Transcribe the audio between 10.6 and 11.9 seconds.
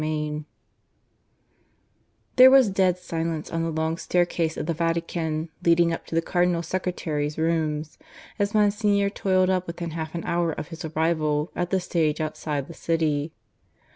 his arrival at the